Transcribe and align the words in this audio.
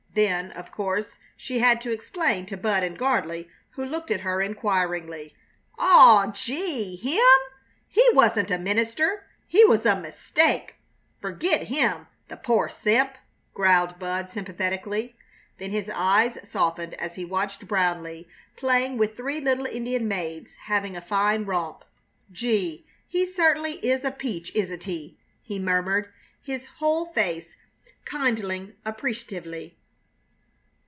Then, 0.13 0.51
of 0.51 0.73
course, 0.73 1.15
she 1.37 1.59
had 1.59 1.79
to 1.79 1.91
explain 1.91 2.45
to 2.47 2.57
Bud 2.57 2.83
and 2.83 2.97
Gardley, 2.99 3.47
who 3.69 3.85
looked 3.85 4.11
at 4.11 4.19
her 4.19 4.41
inquiringly. 4.41 5.33
"Aw! 5.79 6.31
Gee! 6.33 6.97
Him? 6.97 7.65
He 7.87 8.05
wasn't 8.11 8.51
a 8.51 8.57
minister! 8.57 9.23
He 9.47 9.63
was 9.63 9.85
a 9.85 9.95
mistake! 9.95 10.75
Fergit 11.21 11.67
him, 11.69 12.07
the 12.27 12.35
poor 12.35 12.67
simp!" 12.67 13.13
growled 13.53 13.99
Bud, 13.99 14.29
sympathetically. 14.29 15.15
Then 15.59 15.71
his 15.71 15.89
eyes 15.89 16.37
softened 16.43 16.93
as 16.95 17.15
he 17.15 17.23
watched 17.23 17.65
Brownleigh 17.65 18.25
playing 18.57 18.97
with 18.97 19.15
three 19.15 19.39
little 19.39 19.65
Indian 19.65 20.09
maids, 20.09 20.55
having 20.65 20.97
a 20.97 21.01
fine 21.01 21.45
romp. 21.45 21.85
"Gee! 22.33 22.85
he 23.07 23.25
certainly 23.25 23.75
is 23.75 24.03
a 24.03 24.11
peach, 24.11 24.51
isn't 24.55 24.83
he?" 24.83 25.15
he 25.41 25.57
murmured, 25.57 26.11
his 26.43 26.65
whole 26.79 27.05
face 27.13 27.55
kindling 28.03 28.73
appreciatively. 28.83 29.77